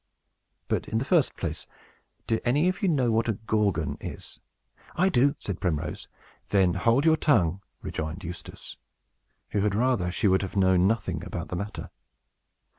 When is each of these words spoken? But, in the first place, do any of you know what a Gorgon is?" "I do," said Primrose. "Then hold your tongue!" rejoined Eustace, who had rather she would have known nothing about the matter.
But, 0.67 0.87
in 0.87 0.97
the 0.97 1.05
first 1.05 1.35
place, 1.35 1.67
do 2.25 2.39
any 2.43 2.67
of 2.67 2.81
you 2.81 2.89
know 2.89 3.11
what 3.11 3.29
a 3.29 3.33
Gorgon 3.33 3.97
is?" 4.01 4.39
"I 4.95 5.09
do," 5.09 5.35
said 5.37 5.61
Primrose. 5.61 6.07
"Then 6.49 6.73
hold 6.73 7.05
your 7.05 7.15
tongue!" 7.17 7.61
rejoined 7.83 8.23
Eustace, 8.23 8.77
who 9.49 9.61
had 9.61 9.75
rather 9.75 10.09
she 10.09 10.27
would 10.27 10.41
have 10.41 10.55
known 10.55 10.87
nothing 10.87 11.23
about 11.23 11.49
the 11.49 11.55
matter. 11.55 11.91